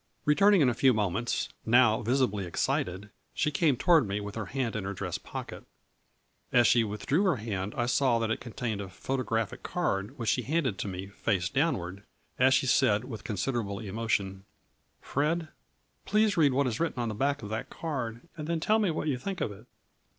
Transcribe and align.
Returning 0.25 0.61
in 0.61 0.67
a 0.67 0.73
few 0.73 0.95
moments, 0.95 1.47
now 1.63 2.01
visibly 2.01 2.47
ex 2.47 2.61
cited, 2.61 3.11
she 3.35 3.51
came 3.51 3.77
toward 3.77 4.07
me, 4.07 4.19
with 4.19 4.33
her 4.33 4.47
hand 4.47 4.75
in 4.75 4.83
her 4.83 4.95
dress 4.95 5.19
pocket. 5.19 5.63
As 6.51 6.65
she 6.65 6.83
withdrew 6.83 7.23
her 7.25 7.35
hand 7.35 7.75
I 7.77 7.85
saw 7.85 8.17
that 8.17 8.31
it 8.31 8.39
contained 8.39 8.81
a 8.81 8.89
photographic 8.89 9.61
card 9.61 10.17
which 10.17 10.29
she 10.29 10.41
handed 10.41 10.79
to 10.79 10.87
me, 10.87 11.05
face 11.09 11.49
downward, 11.49 12.01
as 12.39 12.55
she 12.55 12.65
said, 12.65 13.03
with 13.03 13.23
considerable 13.23 13.77
emotion:" 13.77 14.43
Fred, 15.01 15.49
please 16.05 16.35
read 16.35 16.53
what 16.53 16.65
is 16.65 16.79
written 16.79 16.95
upon 16.97 17.09
the 17.09 17.13
back 17.13 17.43
of 17.43 17.49
that 17.49 17.69
card 17.69 18.27
and 18.35 18.47
then 18.47 18.59
tell 18.59 18.79
me 18.79 18.89
what 18.89 19.07
you 19.07 19.19
think 19.19 19.39
of 19.39 19.51
it." 19.51 19.67